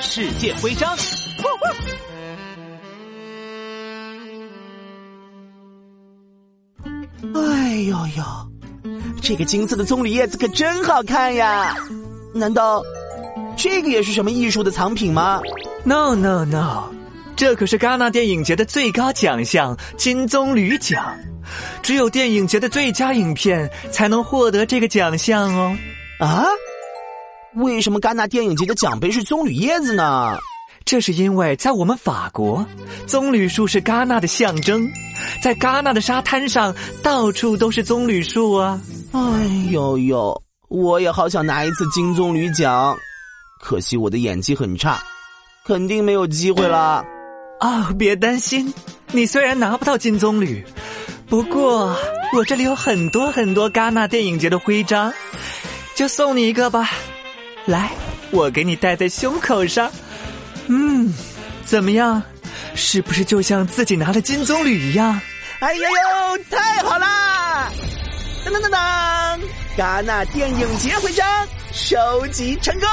[0.00, 0.96] 世界徽章。
[7.34, 8.24] 哎呦呦，
[9.20, 11.76] 这个金色的棕榈叶子可真好看呀！
[12.34, 12.82] 难道
[13.56, 15.40] 这个也是什么艺术的藏品吗
[15.84, 16.90] ？No No No，
[17.36, 21.18] 这可是戛纳电影节的最高奖项金棕榈奖，
[21.82, 25.76] 只有电影节的最佳影片才能获得这个奖项哦。
[26.20, 26.44] 啊？
[27.58, 30.38] 为什么戛纳电影节的奖杯是棕榈叶子呢？
[30.84, 32.64] 这是因为在我们法国，
[33.06, 34.88] 棕榈树是戛纳的象征，
[35.42, 38.80] 在戛纳的沙滩上到处都是棕榈树啊！
[39.12, 39.20] 哎
[39.70, 42.96] 呦呦，我也好想拿一次金棕榈奖，
[43.60, 44.98] 可惜我的演技很差，
[45.66, 47.04] 肯定没有机会了。
[47.60, 48.72] 啊，别担心，
[49.10, 50.64] 你虽然拿不到金棕榈，
[51.28, 51.94] 不过
[52.34, 55.12] 我这里有很多很多戛纳电影节的徽章，
[55.96, 56.88] 就送你一个吧。
[57.68, 57.90] 来，
[58.30, 59.90] 我给你戴在胸口上。
[60.68, 61.12] 嗯，
[61.66, 62.22] 怎么样？
[62.74, 65.20] 是不是就像自己拿了金棕榈一样？
[65.60, 67.70] 哎呦呦，太好啦！
[68.44, 69.40] 噔噔噔噔，
[69.76, 71.26] 戛纳电影节徽章
[71.72, 72.88] 收集成功。